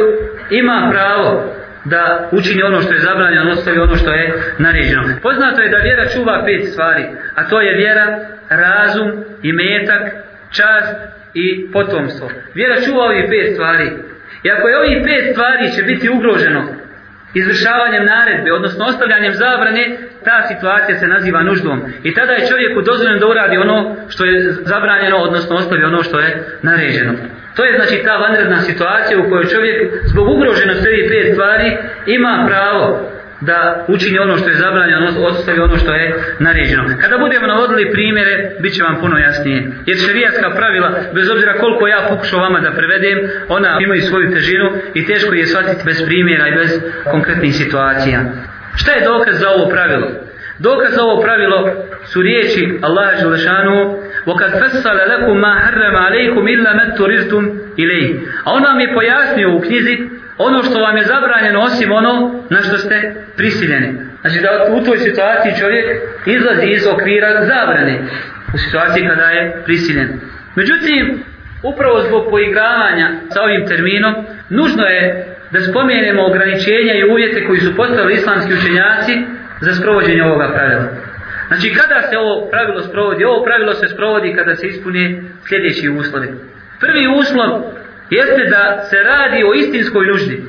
[0.50, 1.54] ima pravo
[1.84, 4.24] da učini ono što je zabranjeno, ostavi ono što je
[4.58, 5.02] naređeno.
[5.22, 7.04] Poznato je da vjera čuva pet stvari,
[7.34, 8.06] a to je vjera,
[8.48, 9.08] razum,
[9.42, 10.02] imetak,
[10.50, 12.30] čast i potomstvo.
[12.54, 13.88] Vjera čuva ovih pet stvari.
[14.42, 16.62] I ako je ovih pet stvari će biti ugroženo
[17.34, 19.84] izvršavanjem naredbe, odnosno ostavljanjem zabrane,
[20.24, 21.82] ta situacija se naziva nuždom.
[22.02, 26.20] I tada je čovjeku dozvoljeno da uradi ono što je zabranjeno, odnosno ostavi ono što
[26.20, 26.30] je
[26.62, 27.12] naređeno.
[27.56, 32.44] To je znači ta vanredna situacija u kojoj čovjek zbog ugroženosti ovih pet stvari ima
[32.48, 33.10] pravo
[33.41, 36.83] da učini ono što je zabranjeno, ostavi ono što je naređeno.
[37.01, 39.71] Kada budemo navodili primjere, bit će vam puno jasnije.
[39.85, 44.71] Jer šerijatska pravila, bez obzira koliko ja pokušao vama da prevedem, ona imaju svoju težinu
[44.93, 46.81] i teško je shvatiti bez primjera i bez
[47.11, 48.19] konkretnih situacija.
[48.75, 50.07] Šta je dokaz za ovo pravilo?
[50.59, 51.59] Dokaz za ovo pravilo
[52.03, 57.43] su riječi Allaha Želešanu وَكَدْ فَسَّلَ لَكُمْ مَا حَرَّمَ عَلَيْكُمْ إِلَّا مَنْ تُرِزْتُمْ
[57.77, 58.07] إِلَيْهِ
[58.43, 60.09] A on vam je pojasnio u knjizi
[60.46, 62.96] ono što vam je zabranjeno osim ono na što ste
[63.36, 63.90] prisiljeni.
[64.20, 65.86] Znači da u toj situaciji čovjek
[66.26, 67.94] izlazi iz okvira zabrane
[68.54, 70.08] u situaciji kada je prisiljen.
[70.56, 71.02] Međutim,
[71.62, 74.14] upravo zbog poigravanja sa ovim terminom,
[74.48, 75.02] nužno je
[75.52, 79.14] da spomenemo ograničenja i uvjete koji su postavili islamski učenjaci
[79.60, 80.86] za sprovođenje ovoga pravila.
[81.48, 83.24] Znači kada se ovo pravilo sprovodi?
[83.24, 86.28] Ovo pravilo se sprovodi kada se ispune sljedeći uslovi.
[86.80, 87.50] Prvi uslov
[88.10, 90.42] jeste da se radi o istinskoj nuždi.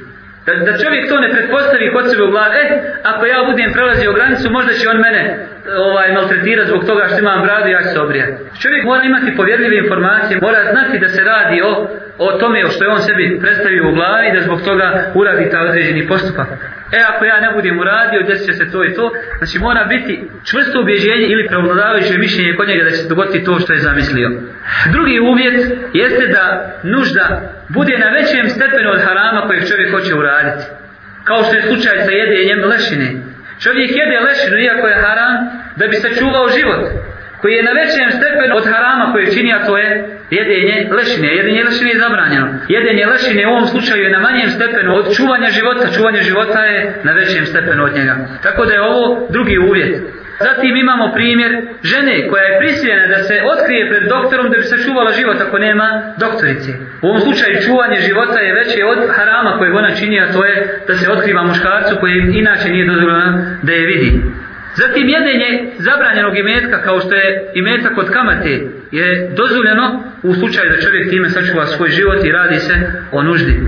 [0.45, 4.13] Da, da čovjek to ne pretpostavi kod sebe u glavi, e, ako ja budem prelazio
[4.13, 7.99] granicu, možda će on mene ovaj maltretirati zbog toga što imam bradu, ja ću se
[7.99, 8.33] obrijati.
[8.61, 11.71] Čovjek mora imati povjerljive informacije, mora znati da se radi o,
[12.17, 15.49] o tome o što je on sebi predstavio u glavi i da zbog toga uradi
[15.51, 16.47] ta određeni postupak.
[16.97, 19.11] E, ako ja ne budem uradio, desit će se to i to.
[19.37, 20.13] Znači, mora biti
[20.49, 24.29] čvrsto ubježenje ili prevladavajuće mišljenje kod njega da će se dogoditi to što je zamislio.
[24.91, 25.57] Drugi uvjet
[25.93, 26.45] jeste da
[26.83, 27.25] nužda
[27.69, 30.65] bude na većem stepenu od harama kojeg čovjek hoće uraditi.
[31.23, 33.30] Kao što je slučaj sa jedenjem lešine.
[33.63, 35.33] Čovjek jede lešinu, iako je haram,
[35.75, 36.83] da bi sačuvao život
[37.41, 39.89] koji je na većem stepenu od harama koje čini, a to je
[40.37, 41.27] jedenje lešine.
[41.39, 42.47] Jedenje lešine je zabranjeno.
[42.75, 45.85] Jedenje lešine u ovom slučaju je na manjem stepenu od čuvanja života.
[45.97, 48.15] Čuvanje života je na većem stepenu od njega.
[48.43, 49.93] Tako da je ovo drugi uvjet.
[50.47, 51.51] Zatim imamo primjer
[51.83, 55.57] žene koja je prisiljena da se otkrije pred doktorom da bi se čuvala život ako
[55.57, 56.71] nema doktorice.
[57.01, 60.55] U ovom slučaju čuvanje života je veće od harama kojeg ona čini, a to je
[60.87, 64.11] da se otkriva muškarcu koji inače nije dozvoljeno da je vidi.
[64.75, 68.59] Zatim jedenje zabranjenog imetka kao što je imetak od kamate
[68.91, 72.75] je dozvoljeno u slučaju da čovjek time sačuva svoj život i radi se
[73.11, 73.61] o nuždi.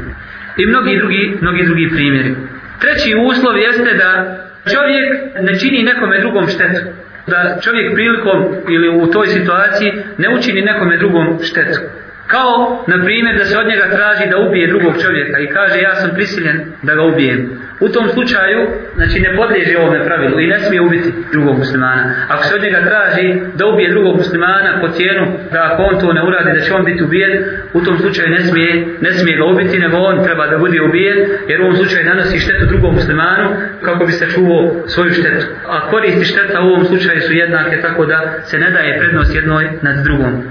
[0.57, 2.35] I mnogi drugi, mnogi drugi primjeri.
[2.79, 5.09] Treći uslov jeste da čovjek
[5.41, 6.81] ne čini nekome drugom štetu.
[7.27, 11.79] Da čovjek prilikom ili u toj situaciji ne učini nekome drugom štetu.
[12.27, 15.95] Kao, na primjer, da se od njega traži da ubije drugog čovjeka i kaže ja
[15.95, 17.39] sam prisiljen da ga ubijem
[17.85, 18.59] u tom slučaju,
[18.95, 22.03] znači ne podliježe ovome pravilu i ne smije ubiti drugog muslimana.
[22.27, 26.13] Ako se od njega traži da ubije drugog muslimana po cijenu, da ako on to
[26.13, 27.33] ne uradi, da će on biti ubijen,
[27.73, 31.19] u tom slučaju ne smije, ne smije ga ubiti, nego on treba da bude ubijen,
[31.47, 33.47] jer u ovom slučaju nanosi štetu drugom muslimanu,
[33.81, 35.45] kako bi se čuvao svoju štetu.
[35.67, 39.65] A koristi šteta u ovom slučaju su jednake, tako da se ne daje prednost jednoj
[39.81, 40.43] nad drugom.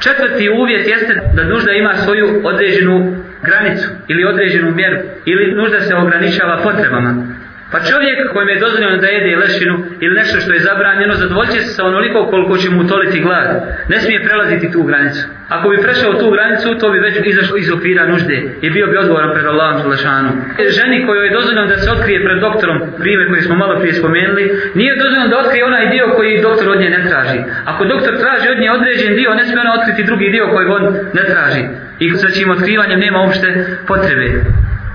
[0.00, 3.16] Četvrti uvjet jeste da nužda ima svoju određenu
[3.48, 7.12] granicu ili određenu mjeru ili nužda se ograničava potrebama.
[7.72, 11.70] Pa čovjek kojem je dozvoljeno da jede lešinu ili nešto što je zabranjeno, zadovoljće se
[11.76, 13.48] sa onoliko koliko će mu utoliti glad.
[13.88, 15.22] Ne smije prelaziti tu granicu.
[15.48, 18.96] Ako bi prešao tu granicu, to bi već izašlo iz okvira nužde i bio bi
[18.96, 20.30] odgovoran pred Allahom Želešanu.
[20.76, 24.44] Ženi kojoj je dozvoljeno da se otkrije pred doktorom, primjer koji smo malo prije spomenuli,
[24.74, 27.38] nije dozvoljeno da otkrije onaj dio koji doktor od nje ne traži.
[27.70, 30.82] Ako doktor traži od nje određen dio, ne smije ona otkriti drugi dio koji on
[31.18, 31.62] ne traži.
[31.98, 34.44] I sa čim otkrivanjem nema uopšte potrebe.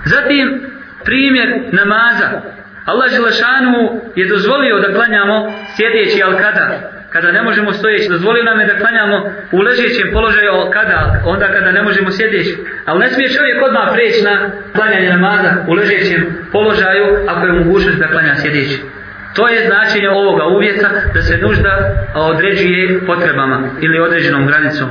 [0.06, 0.62] Zatim,
[1.06, 2.42] primjer namaza.
[2.86, 8.60] Allah Želešanu je dozvolio da klanjamo sjedeći al kada kada ne možemo stojeći, dozvolio nam
[8.60, 9.18] je da klanjamo
[9.52, 12.58] u ležećem položaju kada, onda kada ne možemo sjedeći.
[12.86, 18.00] Ali ne smije čovjek odmah preći na klanjanje namaza u ležećem položaju ako je mogućnost
[18.00, 18.78] da klanja sjedeći.
[19.36, 21.74] To je značenje ovoga uvjeta da se nužda
[22.16, 24.90] određuje potrebama ili određenom granicom.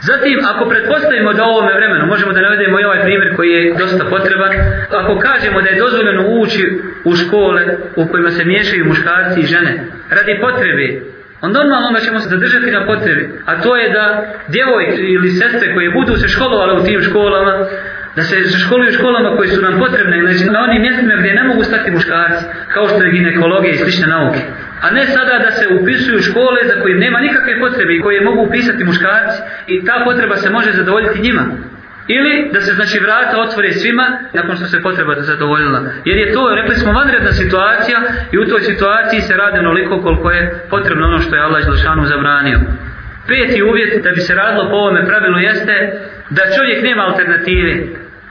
[0.00, 3.74] Zatim, ako pretpostavimo da u ovome vremenu, možemo da navedemo i ovaj primjer koji je
[3.78, 4.50] dosta potreban,
[4.90, 6.64] ako kažemo da je dozvoljeno ući
[7.04, 7.62] u škole
[7.96, 9.72] u kojima se miješaju muškarci i žene,
[10.10, 10.86] radi potrebe,
[11.40, 14.04] onda normalno ćemo se zadržati na potrebi, a to je da
[14.48, 17.66] djevojke ili sestre koje budu se školovale u tim školama,
[18.18, 21.62] da se školuju školama koji su nam potrebne, znači na onim mjestima gdje ne mogu
[21.64, 24.40] stati muškarci, kao što je ginekologija i slične nauke.
[24.84, 28.40] A ne sada da se upisuju škole za koje nema nikakve potrebe i koje mogu
[28.42, 31.44] upisati muškarci i ta potreba se može zadovoljiti njima.
[32.16, 35.80] Ili da se znači vrata otvore svima nakon što se potreba zadovoljila.
[36.04, 37.98] Jer je to, rekli smo, vanredna situacija
[38.32, 42.04] i u toj situaciji se radi onoliko koliko je potrebno ono što je Allah Želšanu
[42.06, 42.58] zabranio.
[43.28, 45.74] Peti uvjet da bi se radilo po ovome pravilu jeste
[46.30, 47.72] da čovjek nema alternative.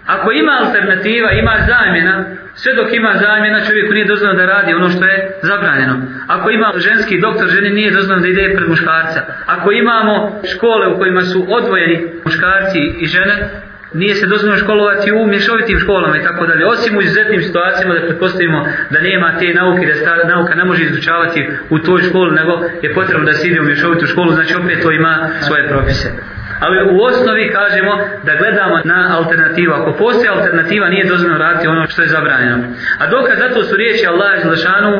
[0.08, 4.90] Ako ima alternativa, ima zamjena, sve dok ima zamjena čovjeku nije dozvoljeno da radi ono
[4.90, 5.96] što je zabranjeno.
[6.28, 9.20] Ako ima ženski doktor, ženi nije dozvoljeno da ide pred muškarca.
[9.46, 13.36] Ako imamo škole u kojima su odvojeni muškarci i žene,
[13.94, 16.66] nije se dozvoljeno školovati u mješovitim školama i tako dalje.
[16.66, 20.84] Osim u izuzetnim situacijama da pretpostavimo da nema te nauke, da sta, nauka ne može
[20.84, 24.82] izučavati u toj školi, nego je potrebno da se ide u mješovitu školu, znači opet
[24.82, 26.10] to ima svoje propise.
[26.60, 27.94] Ali u osnovi kažemo
[28.28, 29.74] da gledamo na alternativu.
[29.74, 32.58] Ako postoje alternativa nije dozvoljeno raditi ono što je zabranjeno.
[33.02, 34.94] A dokaz zato su riječi Allah iz Lešanu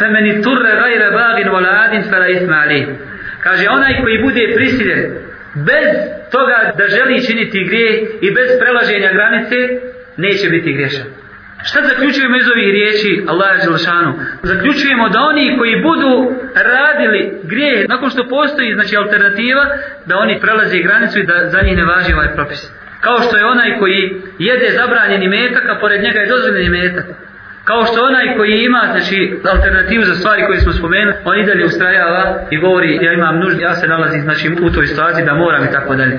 [0.00, 2.52] فَمَنِ تُرَّ غَيْرَ بَغِنْ وَلَا عَدِنْ فَلَا إِثْمَ
[3.40, 5.02] Kaže onaj koji bude prisiljen
[5.54, 5.88] bez
[6.34, 7.90] toga da želi činiti grije
[8.20, 9.56] i bez prelaženja granice
[10.16, 11.23] neće biti griješan.
[11.68, 14.12] Šta zaključujemo iz ovih riječi Allaha Đelšanu?
[14.42, 16.12] Zaključujemo da oni koji budu
[16.54, 19.64] radili grije nakon što postoji znači alternativa,
[20.06, 22.60] da oni prelaze granicu i da za njih ne važi ovaj propis.
[23.00, 27.04] Kao što je onaj koji jede zabranjeni metak, a pored njega je dozvoljeni metak.
[27.64, 31.64] Kao što onaj koji ima znači, alternativu za stvari koje smo spomenuli, on i dalje
[31.64, 35.64] ustrajava i govori ja imam nužd, ja se nalazim znači, u toj situaciji da moram
[35.64, 36.18] i tako dalje.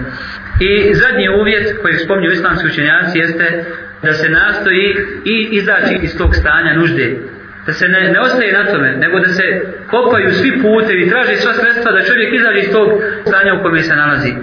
[0.60, 3.66] I zadnji uvjet koji spomnju islamski učenjaci jeste
[4.04, 4.88] da se nastoji
[5.26, 7.18] i izaći iz tog stanja nužde.
[7.66, 9.44] Da se ne, ne ostaje na tome, nego da se
[9.90, 12.88] kopaju svi putevi, traže sva sredstva da čovjek izađe iz tog
[13.28, 14.34] stanja u kojem se nalazi.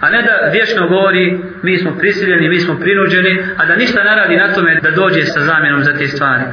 [0.00, 4.16] A ne da vječno govori mi smo prisiljeni, mi smo prinuđeni, a da ništa ne
[4.16, 6.44] radi na tome da dođe sa zamjenom za te stvari.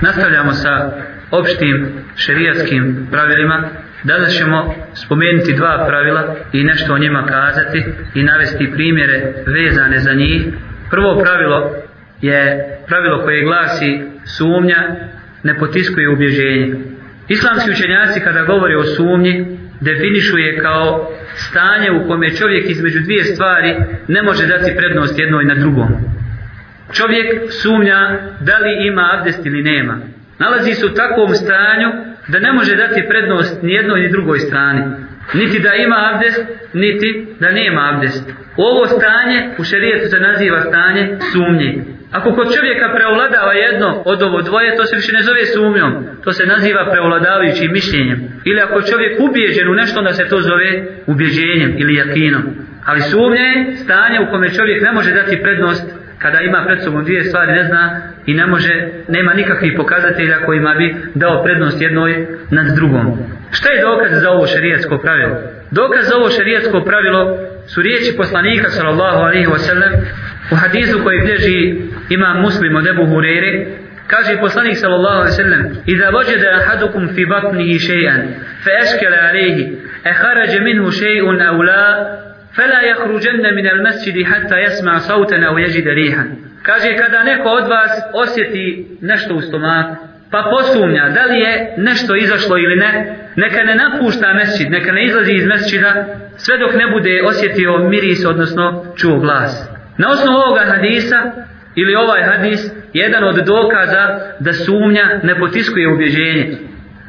[0.00, 0.92] Nastavljamo sa
[1.30, 3.68] opštim šerijatskim pravilima.
[4.04, 7.84] Danas ćemo spomenuti dva pravila i nešto o njima kazati
[8.14, 10.42] i navesti primjere vezane za njih.
[10.90, 11.74] Prvo pravilo
[12.20, 14.96] je pravilo koje glasi sumnja
[15.42, 16.74] ne potiskuje ubježenje.
[17.28, 23.24] Islamski učenjaci kada govore o sumnji definišu je kao stanje u kome čovjek između dvije
[23.24, 23.76] stvari
[24.08, 25.88] ne može dati prednost jednoj na drugom.
[26.92, 28.00] Čovjek sumnja
[28.40, 29.98] da li ima abdest ili nema.
[30.38, 31.88] Nalazi se u takvom stanju
[32.28, 34.82] da ne može dati prednost ni jednoj ni drugoj strani.
[35.34, 36.40] Niti da ima abdest,
[36.72, 38.32] niti da nema abdest.
[38.56, 41.97] Ovo stanje u šerijetu se naziva stanje sumnje.
[42.12, 45.92] Ako kod čovjeka preovladava jedno od ovo dvoje, to se više ne zove sumnjom.
[46.24, 48.18] To se naziva preovladavajućim mišljenjem.
[48.44, 50.68] Ili ako čovjek ubijeđen u nešto, onda se to zove
[51.06, 52.42] ubjeđenjem ili jakinom.
[52.84, 55.84] Ali sumnje je stanje u kome čovjek ne može dati prednost
[56.18, 60.74] kada ima pred sobom dvije stvari, ne zna i ne može, nema nikakvih pokazatelja kojima
[60.74, 63.18] bi dao prednost jednoj nad drugom.
[63.50, 65.36] Šta je dokaz za ovo šerijetsko pravilo?
[65.70, 69.92] Dokaz za ovo šerijetsko pravilo su riječi poslanika sallallahu alaihi wa sallam
[70.52, 71.76] U hadisu koji bilježi
[72.08, 73.66] imam muslim od Ebu Hurere,
[74.06, 78.20] kaže poslanik sallallahu alaihi sallam Iza vođede ahadukum fi batnihi še'an,
[78.64, 79.64] fe eškele alaihi,
[80.04, 81.84] e harađe minhu še'un au la,
[82.56, 86.28] fela jahruđenne min al masjidi hatta jesma sautan au jeđide rihan.
[86.62, 89.96] Kaže kada neko od vas osjeti nešto u stomaku,
[90.30, 95.04] pa posumnja da li je nešto izašlo ili ne, neka ne napušta mesčid, neka ne
[95.04, 96.04] izlazi iz mesčida,
[96.36, 99.77] sve dok ne bude osjetio miris, odnosno čuo glas.
[99.98, 101.18] Na osnovu ovoga hadisa,
[101.74, 102.60] ili ovaj hadis,
[102.92, 104.04] jedan od dokaza
[104.40, 106.58] da sumnja ne potiskuje ubjeđenje.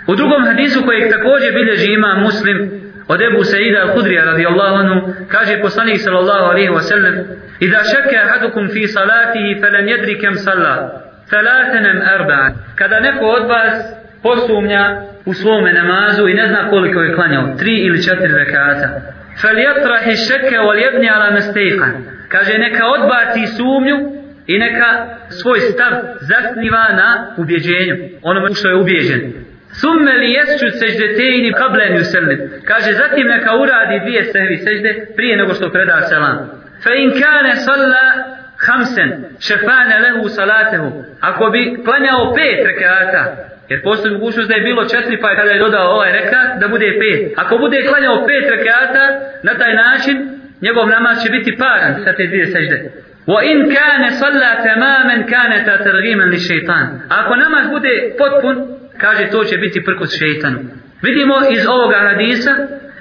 [0.07, 2.57] U drugom hadisu kojeg također bilježi ima muslim,
[3.07, 7.15] od Ebu Sa'ida al-Hudrija radijallahu anhu, kaže poslanik sallallahu alaihi wa sallam,
[7.59, 10.75] Iza šake ahadukum fi salatihi, felem jedri kem salla,
[11.29, 12.53] Thalathanem arba'an.
[12.75, 13.73] Kada neko od vas
[14.23, 18.87] posumnja u svome namazu i ne zna koliko je klanjao, tri ili četiri rekata.
[19.41, 21.29] Falyatrahi shakka wal yabni ala.
[22.29, 23.97] Kaže neka odbaci sumnju
[24.47, 24.89] i neka
[25.29, 25.91] svoj stav
[26.29, 29.21] zasniva na ubjeđenju, onome što je ubjeđen.
[29.81, 32.39] Summe li jesču seždetejni kablen yusallim.
[32.65, 36.37] Kaže zatim neka uradi dvije sehvi sežde prije nego što preda selam.
[36.83, 38.05] Fa in kane salla
[38.67, 40.89] hamsen šefane lehu salatehu
[41.21, 43.21] ako bi klanjao pet rekata
[43.69, 46.67] jer postoji mogućnost da je bilo četiri pa je kada je dodao ovaj rekat da
[46.67, 47.33] bude pet.
[47.37, 49.03] Ako bude klanjao pet rekata
[49.43, 50.15] na taj način
[50.61, 52.77] njegov namaz će biti paran sa te dvije sežde.
[53.31, 55.73] Wa in kane salla tamamen kane ta
[56.31, 58.55] li šeitan ako namaz bude potpun
[58.97, 60.59] kaže to će biti prkos šeitanu.
[61.01, 62.53] Vidimo iz ovoga hadisa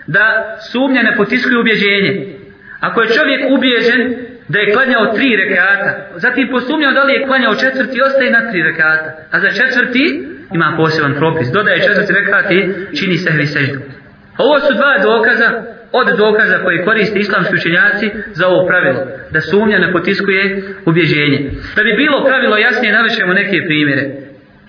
[0.06, 2.12] da sumnja ne potiskuje ubjeđenje.
[2.80, 4.00] Ako je čovjek ubjeđen
[4.48, 8.62] da je klanjao tri rekata, zatim posumnjao da li je klanjao četvrti, ostaje na tri
[8.62, 12.58] rekata, a za četvrti ima poseban propis, dodaje četvrti rekat i
[12.98, 13.78] čini sehvi seždu.
[14.38, 15.48] Ovo su dva dokaza
[15.92, 21.50] od dokaza koje koriste islamski učenjaci za ovo pravilo, da sumnja ne potiskuje ubjeđenje.
[21.76, 24.04] Da bi bilo pravilo jasnije, navršemo neke primjere.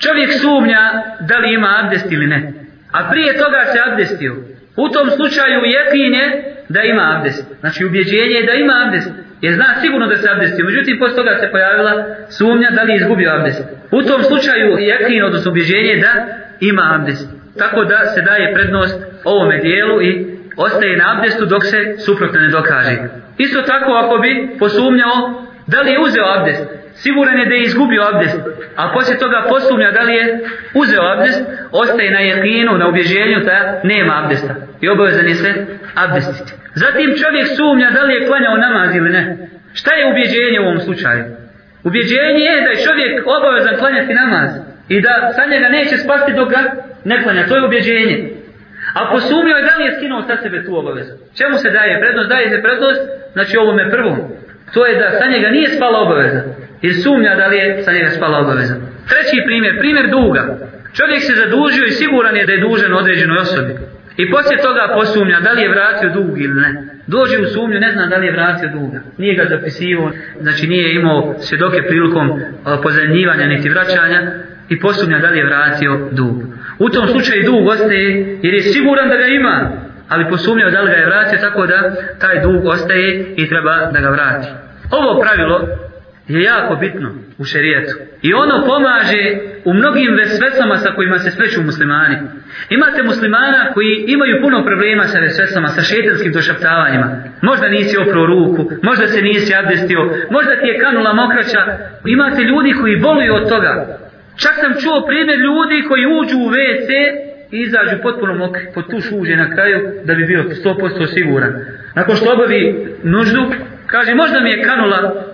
[0.03, 0.83] Čovjek sumnja
[1.29, 2.53] da li ima abdest ili ne,
[2.91, 4.35] a prije toga se abdestio.
[4.75, 7.45] U tom slučaju jekin je da ima abdest.
[7.59, 9.09] Znači ubjeđenje je da ima abdest.
[9.41, 10.65] Jer zna sigurno da se abdestio.
[10.65, 11.93] Međutim, posle toga se pojavila
[12.29, 13.61] sumnja da li je izgubio abdest.
[13.91, 16.11] U tom slučaju je jekin, odnosno ubjeđenje da
[16.59, 17.29] ima abdest.
[17.57, 20.09] Tako da se daje prednost ovome dijelu i
[20.57, 22.95] ostaje na abdestu dok se suprotno ne dokaže.
[23.37, 26.63] Isto tako ako bi posumnjao da li je uzeo abdest.
[26.93, 28.39] Siguran je da je izgubio abdest.
[28.75, 30.25] A poslije toga posumnja da li je
[30.81, 34.53] uzeo abdest, ostaje na jekinu, na ubježenju, da nema abdesta.
[34.81, 35.51] I obavezan je se
[36.03, 36.51] abdestiti.
[36.73, 39.23] Zatim čovjek sumnja da li je klanjao namaz ili ne.
[39.73, 41.23] Šta je ubjeđenje u ovom slučaju?
[41.83, 44.49] Ubjeđenje je da je čovjek obavezan klanjati namaz
[44.89, 46.61] i da sa njega neće spasti dok ga
[47.03, 47.47] ne klanja.
[47.47, 48.17] To je ubjeđenje.
[48.93, 51.13] A posumnio je da li je skinuo sa sebe tu obavezu.
[51.37, 52.29] Čemu se daje prednost?
[52.29, 53.01] Daje se prednost,
[53.33, 54.17] znači ovome prvom.
[54.73, 56.41] To je da sa njega nije spala obaveza.
[56.81, 58.75] Jer sumnja da li je sa njega spala obaveza.
[59.09, 60.43] Treći primjer, primjer duga.
[60.97, 63.73] Čovjek se zadužio i siguran je da je dužan određenoj osobi.
[64.21, 66.69] I poslije toga posumnja da li je vratio dug ili ne.
[67.07, 68.99] Dođe u sumnju, ne zna da li je vratio duga.
[69.17, 72.41] Nije ga zapisivo, znači nije imao svjedoke prilikom
[72.83, 74.19] pozemljivanja niti vraćanja
[74.69, 76.35] i posumnja da li je vratio dug.
[76.79, 79.71] U tom slučaju dug ostaje jer je siguran da ga ima,
[80.09, 83.99] ali posumnjao da li ga je vratio tako da taj dug ostaje i treba da
[83.99, 84.47] ga vrati.
[84.91, 85.67] Ovo pravilo
[86.27, 87.93] je jako bitno u šerijetu.
[88.21, 89.23] I ono pomaže
[89.65, 92.17] u mnogim vesvesama sa kojima se sreću muslimani.
[92.69, 97.07] Imate muslimana koji imaju puno problema sa vesvesama, sa šetanskim došaptavanjima.
[97.41, 101.61] Možda nisi oprao ruku, možda se nisi abdestio, možda ti je kanula mokraća.
[102.05, 103.73] Imate ljudi koji boluju od toga.
[104.37, 106.89] Čak sam čuo primjer ljudi koji uđu u WC
[107.51, 111.53] i izađu potpuno mokri, pod tuš uđe na kraju da bi bio 100% siguran.
[111.95, 113.51] Nakon što obavi nuždu,
[113.87, 115.25] kaže možda mi je kanula